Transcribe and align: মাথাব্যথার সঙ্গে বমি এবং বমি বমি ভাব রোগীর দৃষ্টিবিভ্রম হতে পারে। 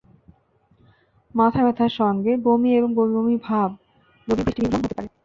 মাথাব্যথার 1.35 1.91
সঙ্গে 1.99 2.31
বমি 2.37 2.69
এবং 2.77 2.89
বমি 2.93 3.13
বমি 3.15 3.35
ভাব 3.47 3.69
রোগীর 4.27 4.45
দৃষ্টিবিভ্রম 4.45 4.81
হতে 4.81 4.93
পারে। 4.93 5.07